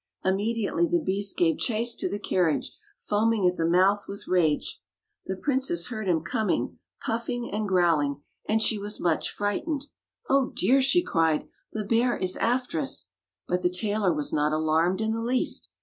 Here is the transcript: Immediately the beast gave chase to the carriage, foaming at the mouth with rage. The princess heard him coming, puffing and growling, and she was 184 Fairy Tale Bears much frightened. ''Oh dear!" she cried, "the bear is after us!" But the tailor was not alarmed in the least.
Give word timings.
Immediately 0.25 0.87
the 0.87 0.99
beast 1.03 1.37
gave 1.37 1.59
chase 1.59 1.93
to 1.97 2.09
the 2.09 2.17
carriage, 2.17 2.71
foaming 2.97 3.45
at 3.47 3.55
the 3.55 3.67
mouth 3.67 4.07
with 4.07 4.27
rage. 4.27 4.81
The 5.27 5.37
princess 5.37 5.89
heard 5.89 6.07
him 6.07 6.21
coming, 6.23 6.79
puffing 7.01 7.51
and 7.51 7.67
growling, 7.69 8.23
and 8.49 8.63
she 8.63 8.79
was 8.79 8.99
184 8.99 9.47
Fairy 9.47 9.59
Tale 9.59 9.75
Bears 9.75 9.75
much 9.77 9.85
frightened. 9.85 9.89
''Oh 10.27 10.55
dear!" 10.55 10.81
she 10.81 11.03
cried, 11.03 11.47
"the 11.73 11.83
bear 11.83 12.17
is 12.17 12.35
after 12.37 12.79
us!" 12.79 13.09
But 13.47 13.61
the 13.61 13.69
tailor 13.69 14.11
was 14.11 14.33
not 14.33 14.51
alarmed 14.51 15.01
in 15.01 15.11
the 15.13 15.21
least. 15.21 15.69